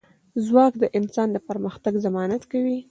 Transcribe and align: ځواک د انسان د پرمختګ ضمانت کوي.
ځواک 0.45 0.73
د 0.79 0.83
انسان 0.97 1.27
د 1.31 1.37
پرمختګ 1.47 1.93
ضمانت 2.05 2.41
کوي. 2.51 2.77